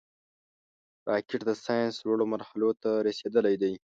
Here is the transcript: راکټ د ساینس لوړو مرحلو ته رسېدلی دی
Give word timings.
راکټ 1.09 1.41
د 1.45 1.51
ساینس 1.65 1.95
لوړو 2.05 2.25
مرحلو 2.33 2.69
ته 2.81 2.89
رسېدلی 3.07 3.55
دی 3.61 3.73